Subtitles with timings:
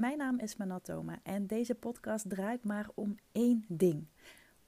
[0.00, 4.06] Mijn naam is Manatoma en deze podcast draait maar om één ding.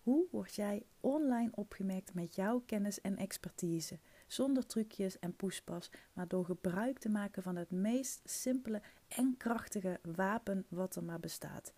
[0.03, 3.99] Hoe word jij online opgemerkt met jouw kennis en expertise?
[4.27, 10.01] Zonder trucjes en poespas, maar door gebruik te maken van het meest simpele en krachtige
[10.03, 11.73] wapen wat er maar bestaat: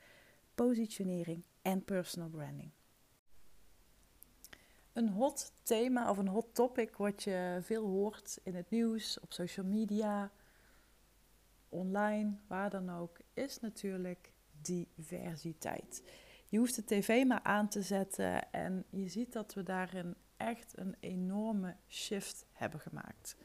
[0.55, 2.71] positionering en personal branding.
[4.93, 9.33] Een hot thema of een hot topic wat je veel hoort in het nieuws, op
[9.33, 10.33] social media,
[11.75, 16.03] online, waar dan ook, is natuurlijk diversiteit.
[16.49, 20.79] Je hoeft de tv maar aan te zetten en je ziet dat we daarin echt
[20.79, 23.37] een enorme shift hebben gemaakt.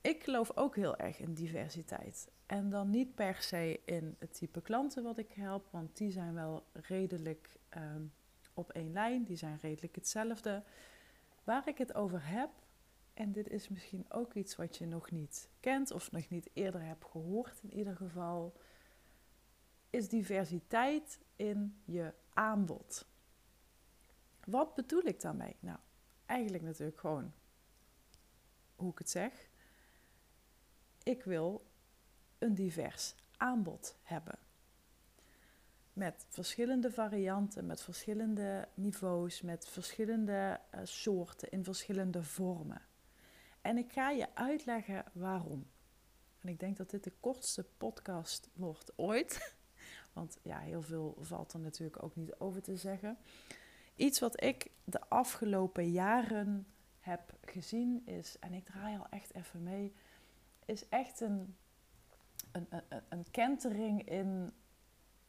[0.00, 2.28] Ik geloof ook heel erg in diversiteit.
[2.46, 6.34] En dan niet per se in het type klanten wat ik help, want die zijn
[6.34, 8.02] wel redelijk ehm,
[8.54, 10.62] op één lijn, die zijn redelijk hetzelfde.
[11.44, 12.50] Waar ik het over heb,
[13.18, 16.82] en dit is misschien ook iets wat je nog niet kent of nog niet eerder
[16.82, 18.56] hebt gehoord in ieder geval,
[19.90, 23.06] is diversiteit in je aanbod.
[24.44, 25.56] Wat bedoel ik daarmee?
[25.60, 25.78] Nou,
[26.26, 27.32] eigenlijk natuurlijk gewoon
[28.74, 29.48] hoe ik het zeg.
[31.02, 31.70] Ik wil
[32.38, 34.38] een divers aanbod hebben.
[35.92, 42.87] Met verschillende varianten, met verschillende niveaus, met verschillende uh, soorten, in verschillende vormen.
[43.68, 45.66] En ik ga je uitleggen waarom.
[46.40, 49.54] En ik denk dat dit de kortste podcast wordt ooit.
[50.12, 53.18] Want ja, heel veel valt er natuurlijk ook niet over te zeggen.
[53.94, 56.66] Iets wat ik de afgelopen jaren
[57.00, 59.94] heb gezien is, en ik draai al echt even mee,
[60.64, 61.56] is echt een,
[62.52, 62.68] een,
[63.08, 64.52] een, kentering in,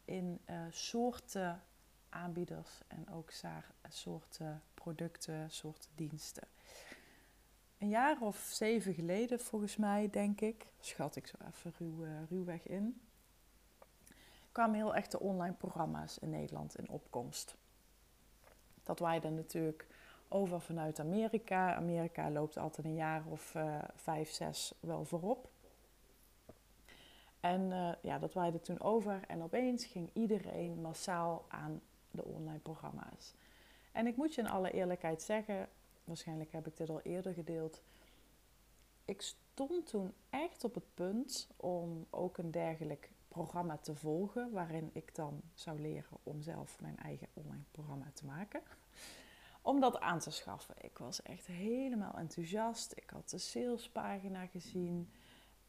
[0.05, 1.63] in uh, soorten
[2.09, 3.31] aanbieders en ook
[3.89, 6.47] soorten producten, soorten diensten
[7.79, 12.11] een jaar of zeven geleden, volgens mij, denk ik, schat ik zo even ruw, uh,
[12.29, 13.01] ruwweg in,
[14.51, 17.55] kwamen heel echte online programma's in Nederland in opkomst.
[18.83, 19.87] Dat waaide natuurlijk
[20.27, 21.75] over vanuit Amerika.
[21.75, 25.49] Amerika loopt altijd een jaar of uh, vijf, zes wel voorop.
[27.39, 31.81] En uh, ja, dat waaide toen over en opeens ging iedereen massaal aan
[32.11, 33.33] de online programma's.
[33.91, 35.69] En ik moet je in alle eerlijkheid zeggen,
[36.09, 37.81] waarschijnlijk heb ik dit al eerder gedeeld.
[39.05, 44.89] Ik stond toen echt op het punt om ook een dergelijk programma te volgen, waarin
[44.93, 48.61] ik dan zou leren om zelf mijn eigen online programma te maken.
[49.61, 50.75] Om dat aan te schaffen.
[50.81, 52.91] Ik was echt helemaal enthousiast.
[52.95, 55.11] Ik had de salespagina gezien.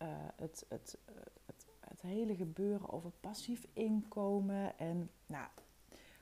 [0.03, 0.99] Uh, het, het,
[1.47, 4.79] het, het, hele gebeuren over passief inkomen.
[4.79, 5.49] En nou,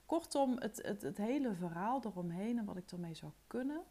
[0.06, 3.84] kortom, het, het, het hele verhaal eromheen en wat ik ermee zou kunnen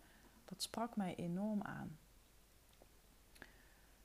[0.47, 1.97] dat sprak mij enorm aan.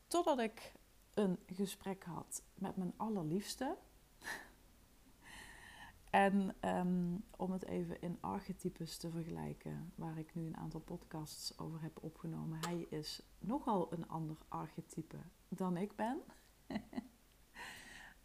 [0.07, 0.73] Totdat ik
[1.15, 3.77] een gesprek had met mijn allerliefste.
[6.11, 11.59] en ehm, om het even in archetypes te vergelijken, waar ik nu een aantal podcasts
[11.59, 12.59] over heb opgenomen.
[12.61, 16.21] Hij is nogal een ander archetype dan ik ben.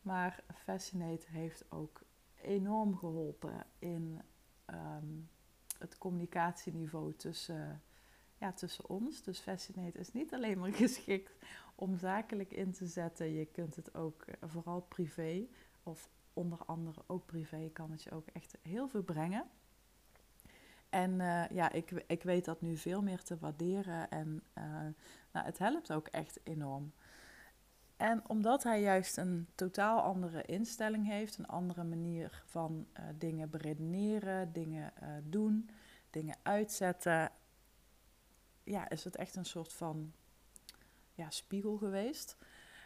[0.09, 2.01] maar Fascinate heeft ook
[2.35, 4.22] enorm geholpen in
[4.66, 5.22] ehm,
[5.77, 7.81] het communicatieniveau tussen
[8.38, 9.24] ja, tussen ons.
[9.24, 11.36] Dus Fascinate is niet alleen maar geschikt
[11.75, 13.34] om zakelijk in te zetten.
[13.34, 15.48] Je kunt het ook eh, vooral privé,
[15.84, 19.50] of onder andere ook privé, kan het je ook echt heel veel brengen.
[20.90, 24.64] En uh, ja, ik, ik weet dat nu veel meer te waarderen en uh,
[25.31, 26.94] nou, het helpt ook echt enorm.
[27.98, 32.88] En omdat hij juist een totaal andere instelling heeft, een andere manier van
[33.18, 34.94] dingen beredeneren, dingen
[35.24, 35.69] doen,
[36.09, 37.31] dingen uitzetten
[38.67, 40.13] ja, is het echt een soort van
[41.13, 42.38] ja, spiegel geweest.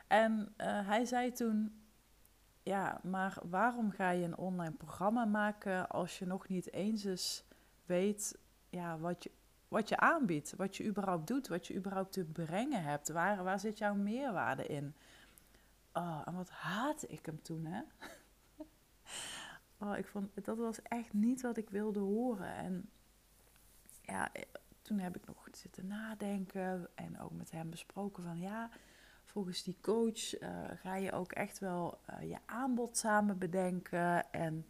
[0.08, 1.82] En uh, hij zei toen,
[2.64, 7.44] ja, maar waarom ga je een online programma maken als je nog niet eens eens
[7.86, 8.40] weet
[8.70, 9.32] ja, wat, je,
[9.68, 13.10] wat je aanbiedt, wat je überhaupt doet, wat je überhaupt te brengen hebt?
[13.10, 14.96] Waar, waar zit jouw meerwaarde in?
[15.94, 17.82] Oh, en wat haatte ik hem toen, hè?
[19.86, 22.56] oh, ik vond, dat was echt niet wat ik wilde horen.
[22.56, 22.90] En
[24.02, 24.32] ja,
[24.92, 28.70] toen heb ik nog zitten nadenken en ook met hem besproken van ja,
[29.24, 34.32] volgens die coach uh, ga je ook echt wel uh, je aanbod samen bedenken.
[34.32, 34.66] En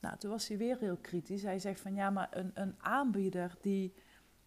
[0.00, 1.42] nou, toen was hij weer heel kritisch.
[1.42, 3.94] Hij zegt van ja, maar een, een aanbieder die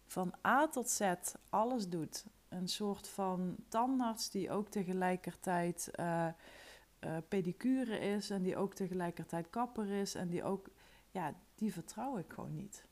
[0.06, 1.14] van A tot Z
[1.48, 2.24] alles doet.
[2.48, 6.28] Een soort van tandarts die ook tegelijkertijd uh,
[7.28, 10.68] pedicure is en die ook tegelijkertijd kapper is en die ook,
[11.10, 12.90] ja, die vertrouw ik gewoon niet.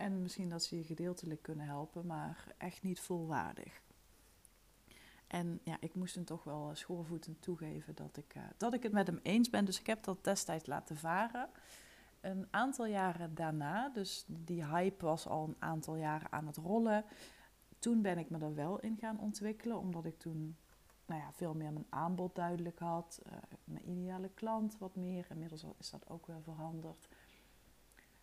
[0.00, 3.82] En misschien dat ze je gedeeltelijk kunnen helpen, maar echt niet volwaardig.
[5.26, 9.06] En ja, ik moest hem toch wel schoorvoetend toegeven dat ik, dat ik het met
[9.06, 9.64] hem eens ben.
[9.64, 11.48] Dus ik heb dat destijds laten varen.
[12.20, 17.04] Een aantal jaren daarna, dus die hype was al een aantal jaren aan het rollen.
[17.78, 20.56] Toen ben ik me er wel in gaan ontwikkelen, omdat ik toen
[21.06, 23.20] nou ja, veel meer mijn aanbod duidelijk had.
[23.26, 23.32] Uh,
[23.64, 25.26] mijn ideale klant wat meer.
[25.30, 27.08] Inmiddels is dat ook weer veranderd.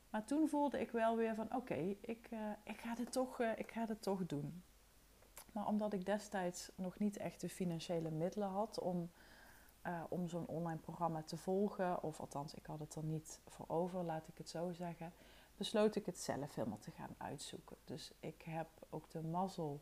[0.09, 3.51] Maar toen voelde ik wel weer van oké, ik, uh, ik, ga dit toch, uh,
[3.57, 4.63] ik ga dit toch doen.
[5.51, 9.12] Maar omdat ik destijds nog niet echt de financiële middelen had om,
[10.09, 14.04] om zo'n online programma te volgen, of althans ik had het er niet voor over,
[14.04, 15.13] laat ik het zo zeggen,
[15.57, 17.77] besloot ik het zelf helemaal te gaan uitzoeken.
[17.86, 19.81] Dus ik heb ook de mazzel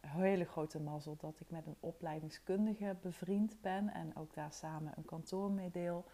[0.00, 5.04] hele grote mazzel dat ik met een opleidingskundige bevriend ben en ook daar samen een
[5.04, 6.04] kantoor mee deel.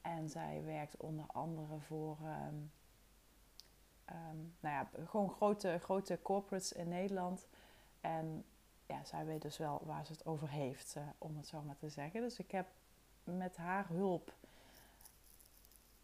[0.00, 2.72] En zij werkt onder andere voor um,
[4.10, 7.46] um, nou ja, gewoon grote, grote corporates in Nederland.
[8.00, 8.44] En
[8.86, 11.76] ja, zij weet dus wel waar ze het over heeft, uh, om het zo maar
[11.76, 12.20] te zeggen.
[12.20, 12.66] Dus ik heb
[13.24, 14.32] met haar hulp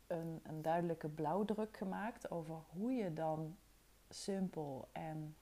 [0.06, 3.56] een, een duidelijke blauwdruk gemaakt over hoe je dan
[4.08, 5.37] simpel en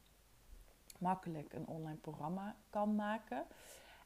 [0.99, 3.45] makkelijk een online programma kan maken.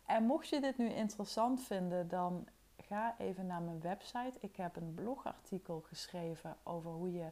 [0.06, 2.46] En mocht je dit nu interessant vinden, dan
[2.88, 4.32] ga even naar mijn website.
[4.40, 7.28] Ik heb een blogartikel geschreven over hoe je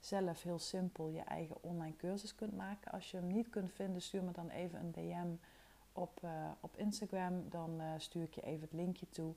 [0.00, 2.92] zelf heel simpel je eigen online cursus kunt maken.
[2.92, 5.34] Als je hem niet kunt vinden, stuur me dan even een DM
[5.92, 6.30] op, uh,
[6.60, 7.48] op Instagram.
[7.48, 9.34] Dan uh, stuur ik je even het linkje toe.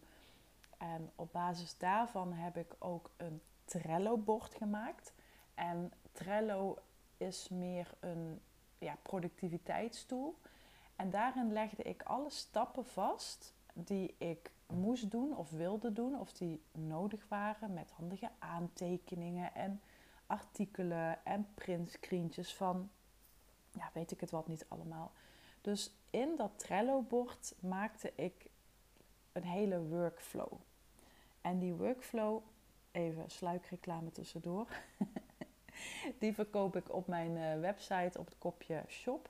[0.78, 5.14] En op basis daarvan heb ik ook een Trello-bord gemaakt.
[5.54, 6.78] En Trello
[7.18, 8.42] is meer een
[8.78, 10.36] ja, productiviteitstool.
[10.96, 16.34] En daarin legde ik alle stappen vast die ik moest doen of wilde doen, of
[16.34, 19.82] die nodig waren met handige aantekeningen en
[20.28, 22.90] artikelen en printscreentjes van,
[23.72, 25.12] ja, weet ik het wat niet allemaal.
[25.62, 28.50] Dus in dat Trello-bord maakte ik
[29.32, 30.52] een hele workflow.
[31.42, 32.42] En die workflow,
[32.92, 34.68] even sluikreclame tussendoor.
[36.20, 39.30] Die verkoop ik op mijn uh, website op het kopje shop.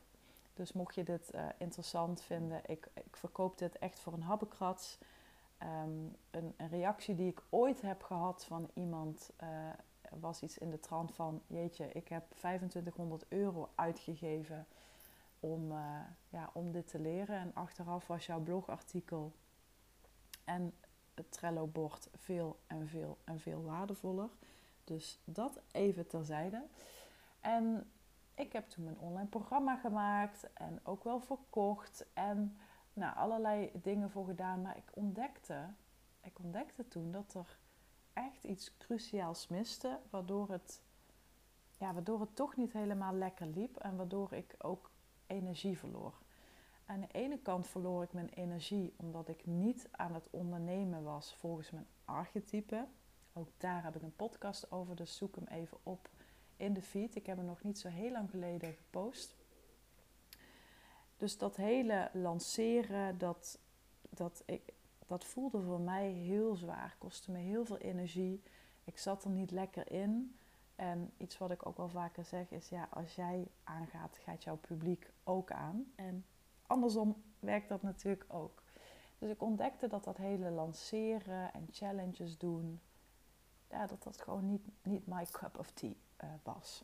[0.53, 4.97] Dus mocht je dit uh, interessant vinden, ik, ik verkoop dit echt voor een habbekrats.
[5.63, 9.49] Um, een, reactie die ik ooit heb gehad van iemand uh,
[10.19, 14.67] was iets in de trant van: Jeetje, ik heb 2500 euro uitgegeven
[15.39, 15.71] om,
[16.29, 17.37] ja, om dit te leren.
[17.37, 19.33] En achteraf was jouw blogartikel
[20.43, 20.73] en
[21.13, 24.29] het Trello-bord veel en veel en veel waardevoller.
[24.83, 26.63] Dus dat even terzijde.
[27.39, 27.91] En
[28.33, 32.57] ik heb toen een online programma gemaakt en ook wel verkocht en
[32.99, 34.61] nou, allerlei dingen voor gedaan.
[34.61, 35.73] Maar ik ontdekte,
[36.21, 37.57] ik ontdekte toen dat er
[38.13, 40.81] echt iets cruciaals miste, waardoor het,
[41.77, 44.91] ja, waardoor het toch niet helemaal lekker liep en waardoor ik ook
[45.27, 46.13] energie verloor.
[46.85, 51.35] Aan de ene kant verloor ik mijn energie omdat ik niet aan het ondernemen was
[51.35, 52.87] volgens mijn archetype.
[53.33, 56.09] Ook daar heb ik een podcast over, dus zoek hem even op
[56.57, 57.15] in de feed.
[57.15, 59.35] Ik heb hem nog niet zo heel lang geleden gepost.
[61.19, 63.59] Dus dat hele lanceren, dat,
[64.09, 64.73] dat, ik,
[65.07, 66.95] dat voelde voor mij heel zwaar.
[66.97, 68.43] Kostte me heel veel energie.
[68.83, 70.35] Ik zat er niet lekker in.
[70.75, 74.57] En iets wat ik ook wel vaker zeg is: ja, als jij aangaat, gaat jouw
[74.57, 75.91] publiek ook aan.
[75.95, 76.25] En
[76.67, 78.63] andersom werkt dat natuurlijk ook.
[79.17, 82.79] Dus ik ontdekte dat dat hele lanceren en challenges doen,
[83.69, 86.83] ja, dat dat gewoon niet, niet my cup of tea uh, was.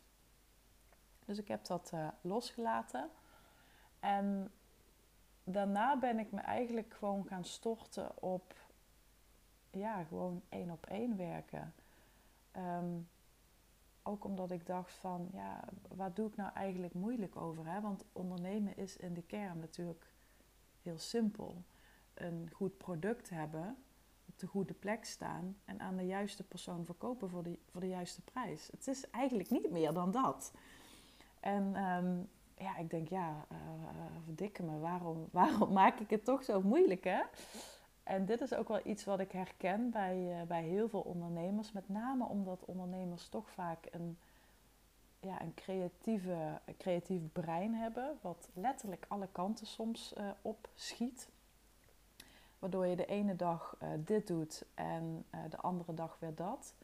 [1.24, 3.10] Dus ik heb dat uh, losgelaten.
[4.00, 4.52] En
[5.44, 8.54] daarna ben ik me eigenlijk gewoon gaan storten op,
[9.70, 11.74] ja, gewoon één op één werken.
[12.56, 13.08] Um,
[14.02, 17.66] ook omdat ik dacht van, ja, waar doe ik nou eigenlijk moeilijk over?
[17.66, 17.80] Hè?
[17.80, 20.12] Want ondernemen is in de kern natuurlijk
[20.82, 21.62] heel simpel.
[22.14, 23.76] Een goed product hebben
[24.36, 28.22] de goede plek staan en aan de juiste persoon verkopen voor de, voor de juiste
[28.22, 28.68] prijs.
[28.70, 30.52] Het is eigenlijk niet meer dan dat.
[31.40, 32.22] En ehm,
[32.58, 33.58] ja, ik denk, ja, uh,
[34.24, 37.22] verdikke me, waarom, waarom maak ik het toch zo moeilijk, hè?
[38.02, 41.72] En dit is ook wel iets wat ik herken bij, uh, bij heel veel ondernemers.
[41.72, 44.18] Met name omdat ondernemers toch vaak een,
[45.20, 48.18] ja, een, creatieve, creatief brein hebben.
[48.20, 51.28] Wat letterlijk alle kanten soms opschiet.
[52.58, 56.74] Waardoor je de ene dag dit doet en de andere dag weer dat.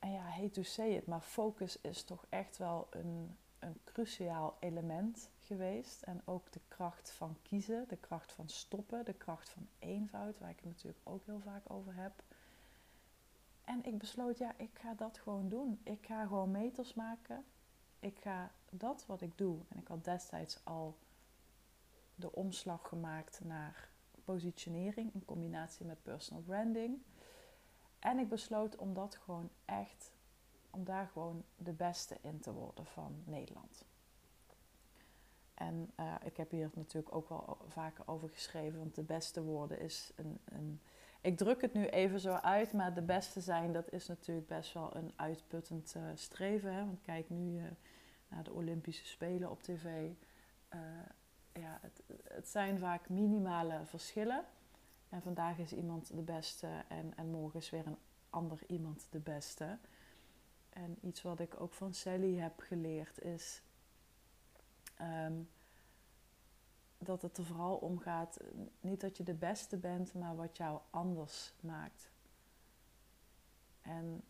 [0.00, 4.56] En ja, hate to say it, maar focus is toch echt wel een, een cruciaal
[4.60, 6.02] element geweest.
[6.02, 10.50] En ook de kracht van kiezen, de kracht van stoppen, de kracht van eenvoud, waar
[10.50, 12.22] ik het natuurlijk ook heel vaak over heb.
[13.64, 15.80] En ik besloot, ja, ik ga dat gewoon doen.
[15.82, 17.44] Ik ga gewoon meters maken.
[17.98, 19.58] Ik ga dat wat ik doe.
[19.68, 20.98] En ik had destijds al
[22.14, 23.88] de omslag gemaakt naar
[24.24, 27.02] positionering in combinatie met personal branding.
[27.98, 30.12] En ik besloot om dat gewoon echt,
[30.70, 33.84] om daar gewoon de beste in te worden van Nederland.
[35.54, 39.80] En uh, ik heb hier natuurlijk ook wel vaker over geschreven, want de beste woorden
[39.80, 40.80] is een, een,
[41.20, 44.72] Ik druk het nu even zo uit, maar de beste zijn, dat is natuurlijk best
[44.72, 46.72] wel een uitputtend uh, streven.
[46.72, 46.84] Hè?
[46.84, 47.62] Want kijk nu uh,
[48.28, 50.10] naar de Olympische Spelen op tv.
[51.52, 54.44] ja, het, het zijn vaak minimale verschillen.
[55.08, 57.98] En vandaag is iemand de beste en, en morgen is weer een
[58.30, 59.78] ander iemand de beste.
[60.84, 63.62] En iets wat ik ook van Sally heb geleerd is
[65.00, 65.34] Ehm,
[66.98, 68.38] dat het er vooral om gaat,
[68.80, 72.10] niet dat je de beste bent, maar wat jou anders maakt.
[73.82, 74.22] En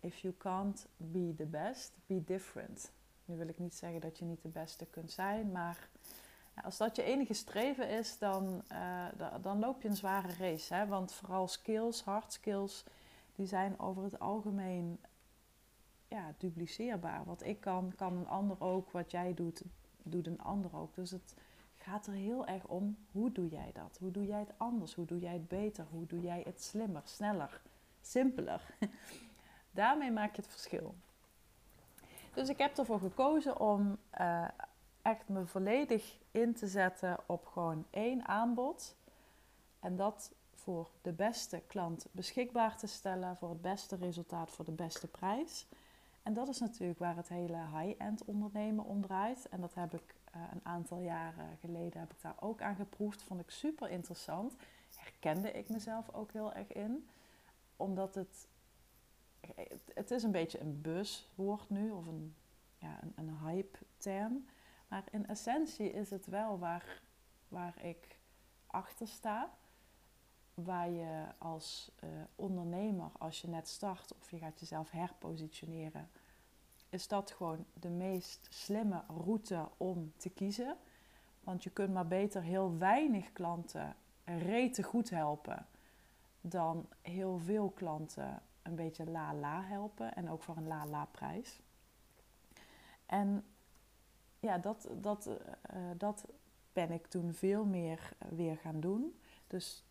[0.00, 2.92] if you can't be the best, be different.
[3.24, 5.88] Nu wil ik niet zeggen dat je niet de beste kunt zijn, maar
[6.62, 9.06] als dat je enige streven is, dan, uh,
[9.42, 10.74] dan loop je een zware race.
[10.74, 10.86] Hè?
[10.86, 12.84] Want vooral skills, hard skills,
[13.34, 14.98] die zijn over het algemeen
[16.14, 17.24] ja, dupliceerbaar.
[17.24, 18.90] Wat ik kan, kan een ander ook.
[18.90, 19.62] Wat jij doet,
[20.02, 20.94] doet een ander ook.
[20.94, 21.34] Dus het
[21.76, 23.96] gaat er heel erg om, hoe doe jij dat?
[24.00, 24.94] Hoe doe jij het anders?
[24.94, 25.86] Hoe doe jij het beter?
[25.90, 27.62] Hoe doe jij het slimmer, sneller,
[28.00, 28.76] simpeler?
[29.70, 30.94] Daarmee maak je het verschil.
[32.34, 34.48] Dus ik heb ervoor gekozen om uh,
[35.02, 38.96] echt me volledig in te zetten op gewoon één aanbod.
[39.80, 44.72] En dat voor de beste klant beschikbaar te stellen, voor het beste resultaat, voor de
[44.72, 45.66] beste prijs.
[46.24, 49.48] En dat is natuurlijk waar het hele high-end ondernemen om draait.
[49.48, 53.22] En dat heb ik uh, een aantal jaren geleden heb ik daar ook aan geproefd.
[53.22, 54.56] Vond ik super interessant.
[54.96, 57.08] Herkende ik mezelf ook heel erg in.
[57.76, 58.48] Omdat het,
[59.94, 62.34] het is een beetje een buzzwoord nu, of een,
[62.78, 64.46] ja, een, een hype-term.
[64.88, 67.02] Maar in essentie is het wel waar,
[67.48, 68.18] waar ik
[68.66, 69.50] achter sta.
[70.54, 76.08] Waar je als uh, ondernemer, als je net start of je gaat jezelf herpositioneren,
[76.88, 80.76] is dat gewoon de meest slimme route om te kiezen.
[81.40, 85.66] Want je kunt maar beter heel weinig klanten rete goed helpen
[86.40, 91.60] dan heel veel klanten een beetje la-la helpen en ook voor een la-la prijs.
[93.06, 93.44] En
[94.40, 96.24] ja, dat, dat, uh, dat
[96.72, 99.18] ben ik toen veel meer weer gaan doen.
[99.46, 99.84] Dus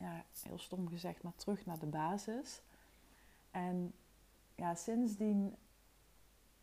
[0.00, 2.62] ja, heel stom gezegd, maar terug naar de basis.
[3.50, 3.92] En
[4.54, 5.56] ja, sindsdien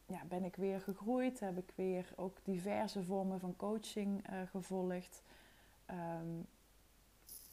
[0.06, 5.22] ja, ben ik weer gegroeid, heb ik weer ook diverse vormen van coaching uh, gevolgd.
[5.89, 6.48] Um,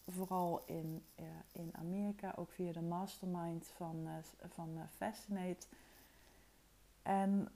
[0.07, 4.13] vooral in, uh, in Amerika, ook via de mastermind van, uh,
[4.49, 5.67] van Fascinate.
[7.03, 7.49] En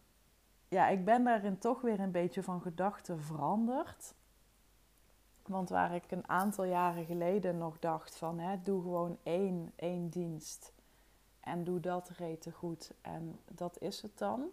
[0.68, 4.14] ja, ik ben daarin toch weer een beetje van gedachten veranderd.
[5.46, 10.08] Want waar ik een aantal jaren geleden nog dacht van, hè, doe gewoon één, één
[10.08, 10.72] dienst.
[11.40, 12.92] En doe dat rete goed.
[13.00, 14.44] En dat is het dan.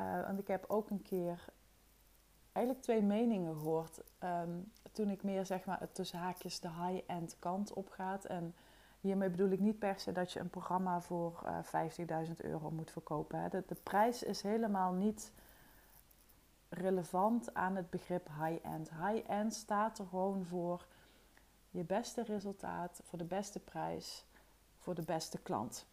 [0.00, 1.44] Uh, want ik heb ook een keer
[2.52, 4.02] eigenlijk twee meningen gehoord.
[4.24, 8.24] Um, toen ik meer zeg maar het tussen haakjes de high-end kant op gaat.
[8.24, 8.54] En
[9.00, 12.70] hiermee bedoel ik niet per se dat je een programma voor uh, eh, 50.000 euro
[12.70, 13.38] moet verkopen.
[13.38, 13.48] Hè.
[13.48, 15.32] De, prijs is helemaal niet
[16.72, 18.90] relevant aan het begrip high-end.
[18.90, 20.86] High-end staat er gewoon voor
[21.70, 24.24] je beste resultaat, voor de beste prijs,
[24.78, 25.86] voor de beste klant.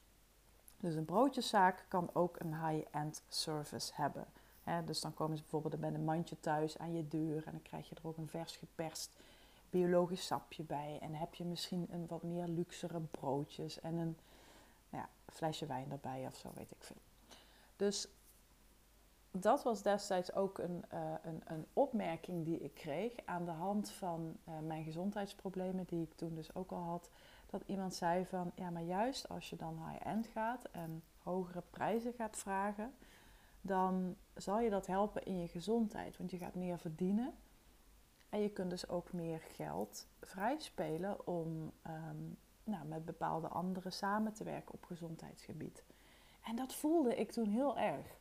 [0.77, 4.25] Dus een broodjeszaak kan ook een high-end service hebben.
[4.85, 7.89] dus dan komen ze bijvoorbeeld met een mandje thuis aan je deur en dan krijg
[7.89, 9.15] je er ook een vers geperst
[9.69, 10.97] biologisch sapje bij.
[11.01, 14.17] En heb je misschien een wat meer luxere broodjes en een
[14.89, 17.01] nou ja, flesje wijn erbij of zo, weet ik veel.
[17.75, 18.07] Dus
[19.31, 23.89] dat was destijds ook een, uh, een, een, opmerking die ik kreeg aan de hand
[23.89, 27.09] van uh, mijn gezondheidsproblemen, die ik toen dus ook al had
[27.49, 32.13] dat iemand zei van ja, maar juist als je dan high-end gaat en hogere prijzen
[32.13, 32.93] gaat vragen,
[33.61, 37.33] dan zal je dat helpen in je gezondheid, want je gaat meer verdienen.
[38.29, 44.33] En je kunt dus ook meer geld vrijspelen om um, nou, met bepaalde anderen samen
[44.33, 45.83] te werken op gezondheidsgebied.
[46.43, 48.17] En dat voelde ik toen heel erg.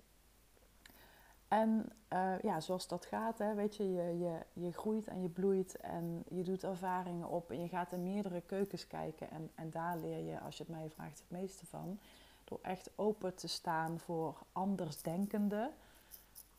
[1.48, 5.28] En uh, ja, zoals dat gaat, hè, weet je, je, je, je groeit en je
[5.28, 9.30] bloeit en je doet ervaringen op en je gaat in meerdere keukens kijken.
[9.30, 11.98] En, en daar leer je, als je het mij vraagt, het meeste van.
[12.44, 15.72] Door echt open te staan voor andersdenkenden.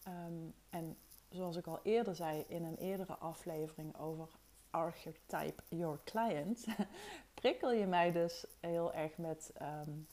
[0.07, 0.97] Um, en
[1.29, 4.27] zoals ik al eerder zei in een eerdere aflevering over
[4.69, 6.65] Archetype Your Client,
[7.41, 10.07] prikkel je mij dus heel erg met um,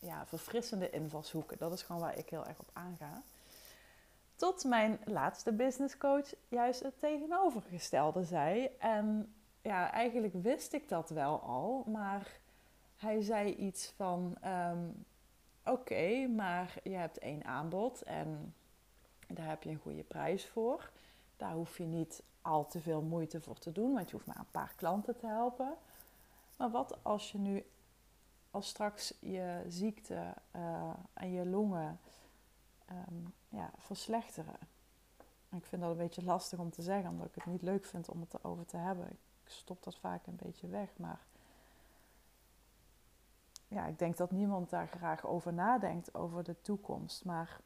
[0.00, 1.58] ja, verfrissende invalshoeken.
[1.58, 3.22] Dat is gewoon waar ik heel erg op aanga.
[4.40, 8.70] Tot mijn laatste business coach juist het tegenovergestelde zei.
[8.78, 12.38] En ja, eigenlijk wist ik dat wel al, maar
[12.96, 14.88] hij zei iets van: ehm,
[15.64, 18.54] Oké, maar je hebt één aanbod en
[19.28, 20.90] daar heb je een goede prijs voor.
[21.36, 24.38] Daar hoef je niet al te veel moeite voor te doen, want je hoeft maar
[24.38, 25.74] een paar klanten te helpen.
[26.56, 27.64] Maar wat als je nu,
[28.50, 32.00] als straks je ziekte uh, en je longen
[32.90, 34.58] um, ja, verslechteren?
[35.50, 38.08] Ik vind dat een beetje lastig om te zeggen, omdat ik het niet leuk vind
[38.08, 39.10] om het erover te hebben.
[39.10, 41.20] Ik stop dat vaak een beetje weg, maar
[43.68, 47.24] ja, ik denk dat niemand daar graag over nadenkt, over de toekomst.
[47.24, 47.60] Maar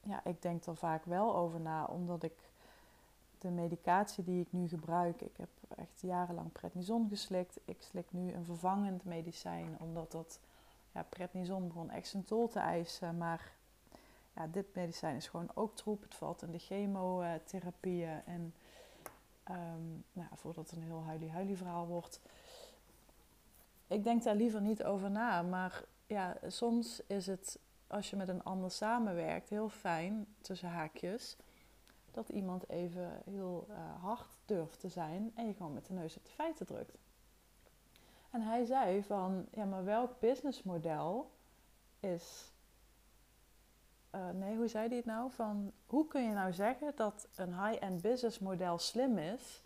[0.00, 2.50] ja, ik denk er vaak wel over na, omdat ik
[3.38, 7.60] de medicatie die ik nu gebruik, ik heb echt jarenlang prednison geslikt.
[7.64, 10.40] Ik slik nu een vervangend medicijn, omdat dat
[10.92, 13.18] ja, prednison begon echt zijn tol te eisen.
[13.18, 13.52] Maar
[14.34, 16.02] ja, dit medicijn is gewoon ook troep.
[16.02, 18.24] Het valt in de chemotherapieën.
[18.24, 18.54] En
[19.50, 22.20] um, nou, voordat het een heel huilie-huilie verhaal wordt.
[23.86, 25.42] Ik denk daar liever niet over na.
[25.42, 31.36] Maar ja, soms is het, als je met een ander samenwerkt, heel fijn, tussen haakjes...
[32.10, 36.16] dat iemand even heel uh, hard durft te zijn en je gewoon met de neus
[36.16, 36.98] op de feiten drukt.
[38.30, 41.30] En hij zei van, ja, maar welk businessmodel
[42.00, 42.51] is
[44.14, 45.30] uh, nee, hoe zei hij het nou?
[45.30, 49.62] Van hoe kun je nou zeggen dat een high-end business model slim is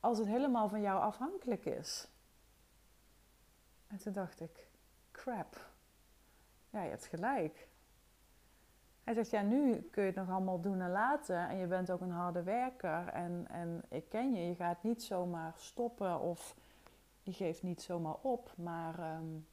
[0.00, 2.08] als het helemaal van jou afhankelijk is?
[3.86, 4.68] En toen dacht ik,
[5.10, 5.70] crap.
[6.70, 7.68] Ja, je hebt gelijk.
[9.04, 11.48] Hij zegt, ja, nu kun je het nog allemaal doen en laten.
[11.48, 13.08] En je bent ook een harde werker.
[13.08, 16.56] En, en ik ken je, je gaat niet zomaar stoppen of
[17.22, 18.52] je geeft niet zomaar op.
[18.56, 19.46] Maar um,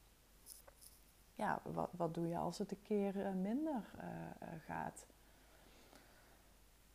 [1.36, 5.06] ja, wat, wat doe je als het een keer eh, minder uh, gaat?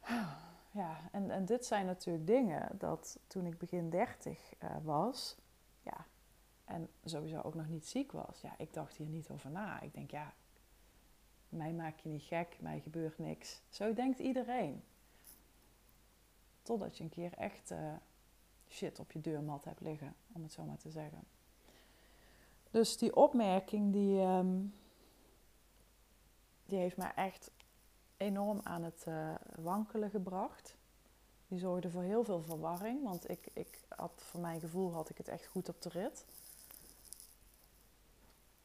[0.73, 5.37] Ja, en, en dit zijn natuurlijk dingen dat toen ik begin 30 uh, was,
[5.83, 6.05] ja,
[6.65, 9.81] en sowieso ook nog niet ziek was, ja, ik dacht hier niet over na.
[9.81, 10.33] Ik denk, ja,
[11.49, 13.61] mij maak je niet gek, mij gebeurt niks.
[13.69, 14.83] Zo denkt iedereen.
[16.61, 17.73] Totdat je een keer echt
[18.69, 21.23] shit op je deurmat hebt liggen, om het zo maar te zeggen.
[22.71, 24.73] Dus die opmerking die, um,
[26.65, 27.51] die heeft mij echt
[28.17, 30.75] enorm aan het uh, wankelen gebracht.
[31.47, 35.17] Die zorgde voor heel veel verwarring, want ik, ik had, voor mijn gevoel had ik
[35.17, 36.25] het echt goed op de rit.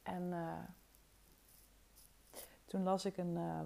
[0.03, 0.59] En uh,
[2.65, 3.61] toen las ik een, uh,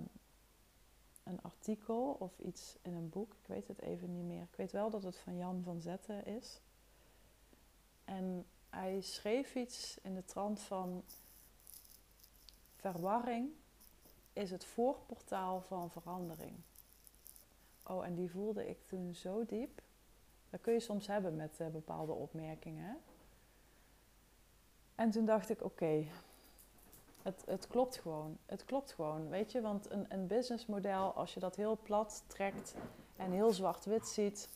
[1.22, 4.42] een artikel of iets in een boek, ik weet het even niet meer.
[4.42, 6.60] Ik weet wel dat het van Jan van Zetten is.
[8.04, 11.04] En hij schreef iets in de trant van
[12.76, 13.50] verwarring
[14.32, 16.56] is het voorportaal van verandering.
[17.82, 19.82] Oh, en die voelde ik toen zo diep.
[20.50, 22.98] Dat kun je soms hebben met uh, bepaalde opmerkingen.
[24.94, 26.06] En toen dacht ik, oké,
[27.22, 28.38] het, het klopt gewoon.
[28.46, 29.60] Het klopt gewoon, weet je.
[29.60, 32.74] Want een, een businessmodel, als je dat heel plat trekt
[33.16, 34.48] en heel zwart-wit ziet,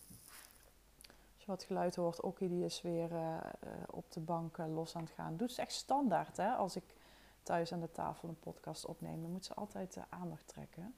[1.47, 3.39] wat geluid hoort, Okkie die is weer uh,
[3.87, 5.37] op de bank los aan het gaan.
[5.37, 6.51] Doet ze echt standaard, hè?
[6.53, 6.85] Als ik
[7.43, 10.95] thuis aan de tafel een podcast opneem, dan moet ze altijd de aandacht trekken.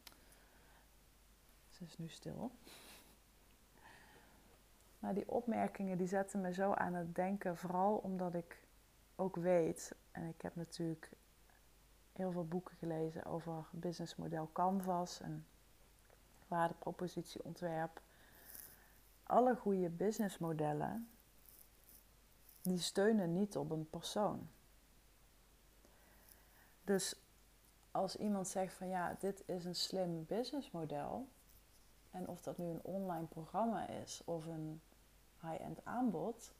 [1.70, 2.50] Ze is nu stil.
[4.98, 8.62] Maar die opmerkingen die zetten me zo aan het denken, vooral omdat ik
[9.16, 11.10] ook weet, en ik heb natuurlijk
[12.12, 15.46] heel veel boeken gelezen over businessmodel Canvas en
[16.48, 18.00] waardepropositieontwerp
[19.26, 21.08] alle goede businessmodellen,
[22.62, 24.48] die steunen niet op een persoon.
[26.84, 27.16] Dus
[27.90, 31.28] als iemand zegt van ja, dit is een slim businessmodel,
[32.10, 34.80] en of dat nu een online programma is of een
[35.40, 36.52] high-end aanbod,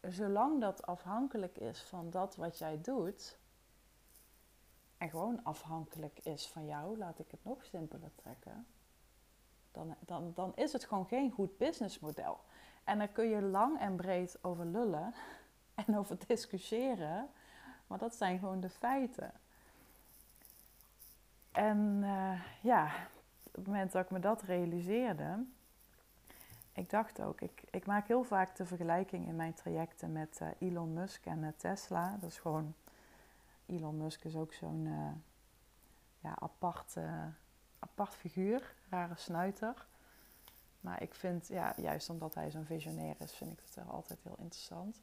[0.00, 3.38] zolang dat afhankelijk is van dat wat jij doet,
[4.98, 8.66] en gewoon afhankelijk is van jou, laat ik het nog simpeler trekken,
[9.72, 12.40] dan, dan, dan is het gewoon geen goed businessmodel.
[12.84, 15.14] En daar kun je lang en breed over lullen
[15.86, 17.28] en over discussiëren,
[17.86, 19.32] maar dat zijn gewoon de feiten.
[21.52, 22.84] En uh, ja,
[23.42, 25.44] op het moment dat ik me dat realiseerde,
[26.72, 30.48] ik dacht ook, ik, ik maak heel vaak de vergelijking in mijn trajecten met uh,
[30.58, 32.16] Elon Musk en uh, Tesla.
[32.20, 32.74] Dat is gewoon,
[33.66, 34.88] Elon Musk is ook zo'n
[36.20, 36.96] ja, apart
[37.92, 39.86] apart figuur, rare snuiter.
[40.80, 44.22] Maar ik vind, ja, juist omdat hij zo'n visionair is, vind ik het wel altijd
[44.22, 45.00] heel interessant.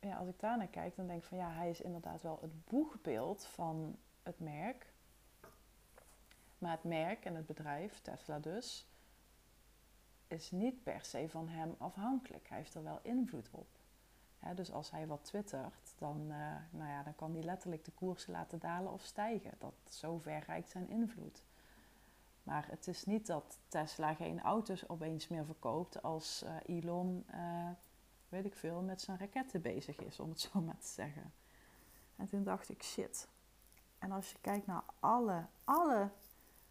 [0.00, 2.38] Ja, als ik daar naar kijk, dan denk ik van ja, hij is inderdaad wel
[2.40, 4.92] het boegbeeld van het merk.
[6.58, 8.86] Maar het merk en het bedrijf, Tesla dus,
[10.26, 12.48] is niet per se van hem afhankelijk.
[12.48, 13.68] Hij heeft er wel invloed op.
[14.54, 18.32] dus als hij wat twittert, dan, uh, nou ja, dan kan hij letterlijk de koersen
[18.32, 19.54] laten dalen of stijgen.
[19.58, 21.42] Dat, zover reikt zijn invloed.
[22.48, 27.68] Maar het is niet dat Tesla geen auto's opeens meer verkoopt als uh, Elon, uh,
[28.28, 31.32] weet ik veel, met zijn raketten bezig is, om het zo maar te zeggen.
[32.16, 33.28] En toen dacht ik, shit.
[33.98, 36.10] En als je kijkt naar alle, alle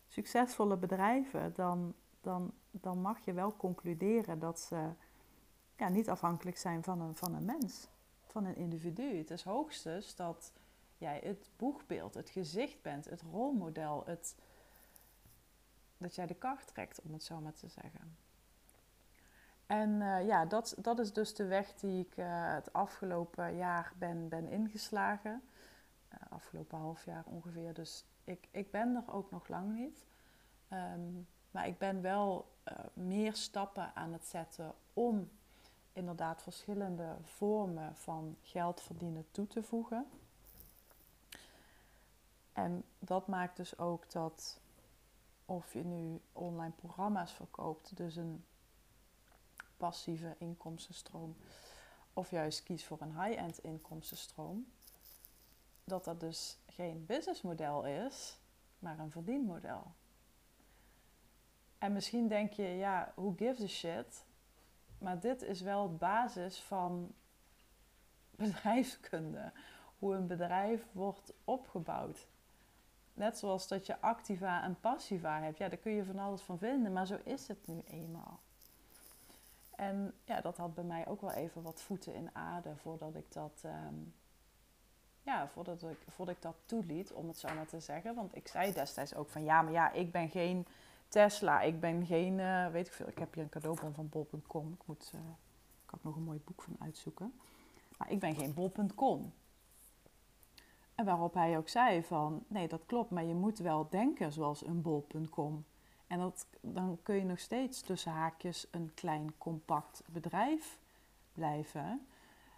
[0.08, 4.90] succesvolle bedrijven, dan, dan, dan mag je wel concluderen dat ze
[5.76, 7.88] ja, niet afhankelijk zijn van een, van een mens,
[8.26, 9.18] van een individu.
[9.18, 10.52] Het is hoogstens dat
[10.98, 14.36] jij het boegbeeld, het gezicht bent, het rolmodel, het,
[15.98, 18.18] dat jij de kaart trekt, om het zo maar te zeggen.
[19.66, 23.94] En uh, ja, dat, dat is dus de weg die ik uh, het afgelopen jaar
[23.98, 25.44] ben, ben ingeslagen.
[26.14, 27.74] Uh, afgelopen half jaar ongeveer.
[27.74, 30.06] Dus ik, ik ben er ook nog lang niet.
[30.74, 32.56] Um, maar ik ben wel
[32.94, 35.30] meer stappen aan het zetten om
[35.94, 40.08] inderdaad verschillende vormen van geld verdienen toe te voegen.
[42.54, 44.60] En dat maakt dus ook dat
[45.48, 48.46] of je nu online programma's verkoopt, dus een
[49.78, 51.36] passieve inkomstenstroom,
[52.14, 54.72] of juist kies voor een high-end inkomstenstroom,
[55.84, 58.40] dat dat dus geen businessmodel is,
[58.80, 59.92] maar een verdienmodel.
[61.78, 64.26] En misschien denk je, ja, who gives a shit?
[64.98, 67.14] Maar dit is wel basis van
[68.36, 69.52] bedrijfskunde.
[70.00, 72.28] Hoe een bedrijf wordt opgebouwd.
[73.18, 75.58] Net zoals dat je activa en passiva hebt.
[75.58, 78.40] Ja, daar kun je van alles van vinden, maar zo is het nu eenmaal.
[79.76, 83.32] En ja, dat had bij mij ook wel even wat voeten in aarde voordat ik
[83.34, 84.14] dat, um,
[85.22, 88.16] ja, voordat ik, voordat ik dat toeliet, om het zo maar te zeggen.
[88.16, 90.68] Want ik zei destijds ook van ja, maar ja, ik ben geen
[91.08, 94.74] Tesla, ik ben geen, uh, weet ik veel, ik heb hier een cadeaubon van bol.com.
[94.74, 95.22] Ik moet, uh,
[95.86, 97.34] kan ik nog een mooi boek van uitzoeken.
[97.98, 99.34] Maar ik ben geen bol.com.
[100.98, 104.66] En waarop hij ook zei van, nee dat klopt, maar je moet wel denken zoals
[104.66, 105.66] een bol.com.
[106.08, 110.80] En dat, dan kun je nog steeds tussen haakjes een klein compact bedrijf
[111.34, 112.08] blijven.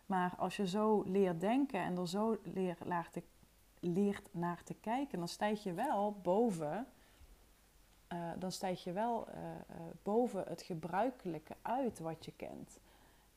[0.05, 2.79] Maar als je zo leert denken en er zo leert,
[3.79, 6.87] leert naar te kijken, dan stijg je wel boven,
[8.13, 9.55] uh, dan stijg je wel uh, uh,
[10.03, 12.79] boven het gebruikelijke uit wat je kent.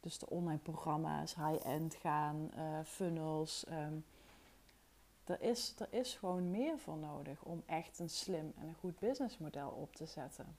[0.01, 2.51] Dus de online programma's, high-end gaan,
[2.85, 3.67] funnels.
[3.69, 4.05] Um,
[5.25, 8.99] er is, er is gewoon meer voor nodig om echt een slim en een goed
[8.99, 10.57] businessmodel op te zetten.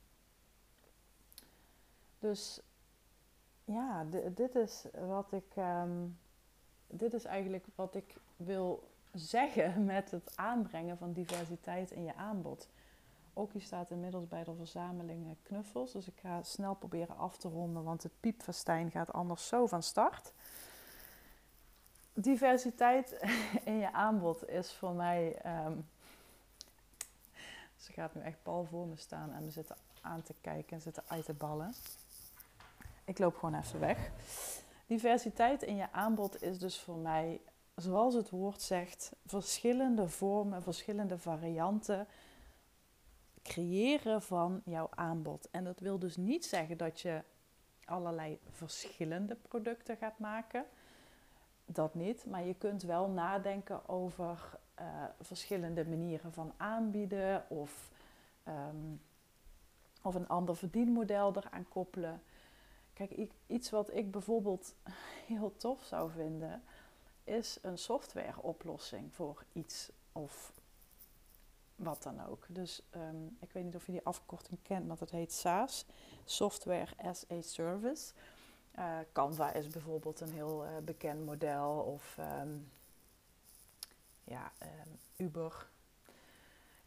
[2.19, 2.62] Dus
[3.65, 5.56] ja, dit is wat ik.
[5.58, 6.17] Um,
[6.88, 12.67] dit is eigenlijk wat ik wil zeggen met het aanbrengen van diversiteit in je aanbod.
[13.34, 15.91] Ook staat inmiddels bij de verzameling knuffels.
[15.91, 19.84] Dus ik ga snel proberen af te ronden, want het piepfestijn gaat anders zo van
[19.84, 20.34] start
[22.13, 23.19] diversiteit
[23.63, 25.41] in je aanbod is voor mij.
[25.65, 25.86] Um,
[27.78, 30.82] ze gaat nu echt pal voor me staan en me zitten aan te kijken en
[30.82, 31.73] zitten uit te ballen.
[33.06, 34.12] Ik loop gewoon even weg.
[34.86, 37.41] Diversiteit in je aanbod is dus voor mij,
[37.76, 42.08] zoals het woord zegt, verschillende vormen, verschillende varianten
[43.43, 45.47] creëren van jouw aanbod.
[45.52, 47.23] En dat wil dus niet zeggen dat je
[47.86, 50.65] allerlei verschillende producten gaat maken
[51.65, 52.26] dat niet.
[52.26, 54.86] Maar je kunt wel nadenken over uh,
[55.19, 57.89] verschillende manieren van aanbieden of,
[58.47, 59.02] um,
[60.02, 62.21] of een ander verdienmodel eraan koppelen.
[62.93, 64.76] Kijk, iets wat ik bijvoorbeeld
[65.28, 66.63] heel tof zou vinden,
[67.23, 70.54] is een softwareoplossing voor iets of
[71.76, 72.45] wat dan ook.
[72.47, 75.86] Dus um, ik weet niet of je die afkorting kent, maar dat heet SaaS,
[76.26, 78.13] Software as a Service.
[78.79, 82.71] Uh, Canva is bijvoorbeeld een heel uh, bekend model of um,
[84.23, 85.67] ja, um, Uber.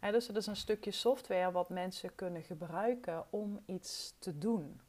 [0.00, 4.80] Dus het is een stukje software wat mensen kunnen gebruiken om iets te doen.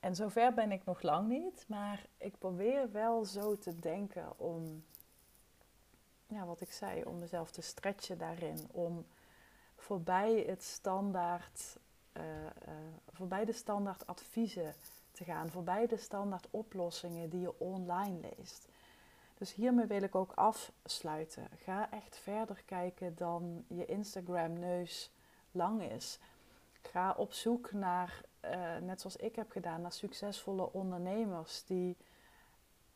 [0.00, 4.84] En zover ben ik nog lang niet, maar ik probeer wel zo te denken om,
[6.26, 8.68] ja, wat ik zei, om mezelf te stretchen daarin.
[8.72, 9.06] Om
[9.76, 11.76] voorbij het standaard,
[12.12, 12.22] uh,
[13.12, 14.74] voorbij de standaard adviezen
[15.20, 18.68] te gaan, voorbij de standaard oplossingen die je online leest.
[19.34, 21.48] Dus hiermee wil ik ook afsluiten.
[21.56, 25.10] Ga echt verder kijken dan je Instagram-neus
[25.50, 26.18] lang is.
[26.82, 31.96] Ga op zoek naar, uh, net zoals ik heb gedaan, naar succesvolle ondernemers die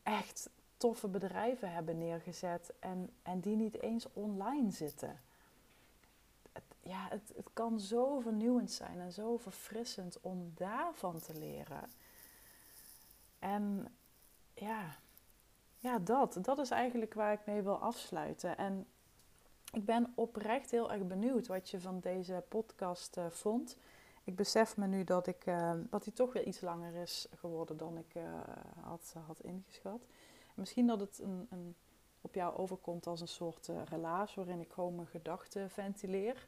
[0.02, 5.20] echt toffe bedrijven hebben neergezet en, en die niet eens online zitten.
[6.80, 11.90] Ja, het, het kan zo vernieuwend zijn en zo verfrissend om daarvan te leren.
[13.44, 13.96] En
[14.54, 14.96] ja,
[15.78, 16.38] ja, dat.
[16.40, 18.56] Dat is eigenlijk waar ik mee wil afsluiten.
[18.56, 18.86] En
[19.72, 23.76] ik ben oprecht heel erg benieuwd wat je van deze podcast uh, vond.
[24.24, 27.76] Ik besef me nu dat, ik, uh, dat hij toch weer iets langer is geworden
[27.76, 28.22] dan ik uh,
[28.80, 30.06] had, had ingeschat.
[30.54, 31.74] Misschien dat het een, een,
[32.20, 36.46] op jou overkomt als een soort relaas waarin ik gewoon mijn gedachten ventileer.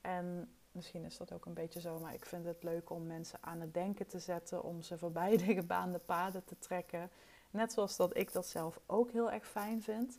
[0.00, 3.38] En misschien is dat ook een beetje zo, maar ik vind het leuk om mensen
[3.42, 7.10] aan het denken te zetten, om ze voorbij de gebaande paden te trekken.
[7.50, 10.18] Net zoals dat ik dat zelf ook heel erg fijn vind.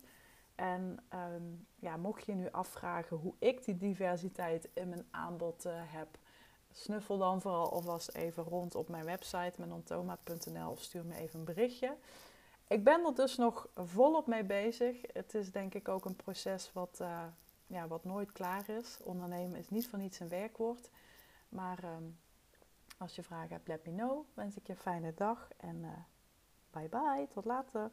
[0.54, 5.72] En um, ja, mocht je nu afvragen hoe ik die diversiteit in mijn aanbod uh,
[5.74, 6.08] heb,
[6.72, 11.44] snuffel dan vooral alvast even rond op mijn website menontoma.nl of stuur me even een
[11.44, 11.96] berichtje.
[12.68, 14.96] Ik ben er dus nog volop mee bezig.
[15.12, 17.24] Het is denk ik ook een proces wat, uh,
[17.66, 18.98] ja, wat nooit klaar is.
[19.02, 20.90] Ondernemen is niet van niets een werkwoord.
[21.48, 22.18] Maar um,
[22.98, 24.24] als je vragen hebt, let me know.
[24.34, 25.90] Wens ik je een fijne dag en uh,
[26.70, 27.28] bye bye.
[27.28, 27.90] Tot later.